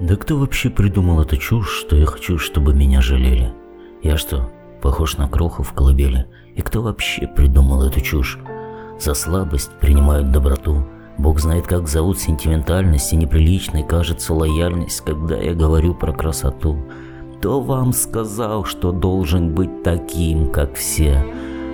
[0.00, 3.54] Да кто вообще придумал эту чушь, что я хочу, чтобы меня жалели?
[4.02, 4.50] Я что,
[4.82, 6.26] похож на кроху в колыбели?
[6.54, 8.38] И кто вообще придумал эту чушь?
[9.00, 10.86] За слабость принимают доброту.
[11.16, 16.76] Бог знает, как зовут сентиментальность и неприличной кажется лояльность, когда я говорю про красоту.
[17.38, 21.24] Кто вам сказал, что должен быть таким, как все?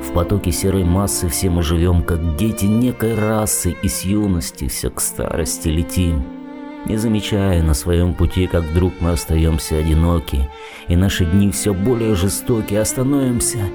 [0.09, 4.91] В потоке серой массы все мы живем, как дети некой расы, и с юности все
[4.91, 6.42] к старости летим.
[6.87, 10.49] Не замечая на своем пути, как вдруг мы остаемся одиноки,
[10.89, 13.71] и наши дни все более жестоки, остановимся,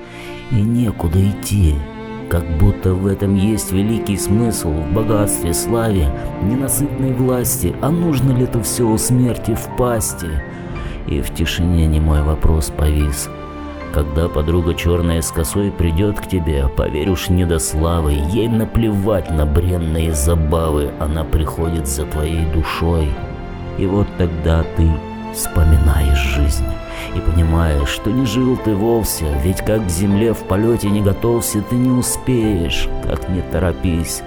[0.52, 1.76] и некуда идти.
[2.30, 6.12] Как будто в этом есть великий смысл, в богатстве, славе,
[6.44, 10.44] ненасытной власти, а нужно ли это все у смерти в пасти?
[11.08, 13.30] И в тишине не мой вопрос повис.
[13.94, 19.30] Когда подруга черная с косой придет к тебе, поверь уж не до славы, ей наплевать
[19.32, 23.10] на бренные забавы, она приходит за твоей душой.
[23.78, 24.88] И вот тогда ты
[25.34, 26.66] вспоминаешь жизнь
[27.16, 31.62] и понимаешь, что не жил ты вовсе, ведь как к земле в полете не готовься,
[31.62, 34.22] ты не успеешь, как не торопись.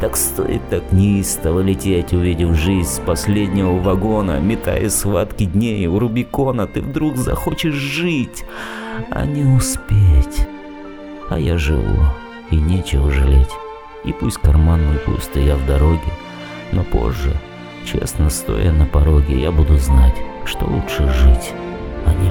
[0.00, 6.68] Так стоит так неистово лететь, увидев жизнь с последнего вагона, метая схватки дней у Рубикона,
[6.68, 8.44] ты вдруг захочешь жить,
[9.10, 10.46] а не успеть.
[11.30, 12.04] А я живу,
[12.50, 13.50] и нечего жалеть.
[14.04, 16.12] И пусть карман мой пуст, и я в дороге,
[16.72, 17.34] но позже,
[17.84, 21.52] честно стоя на пороге, я буду знать, что лучше жить,
[22.06, 22.28] а не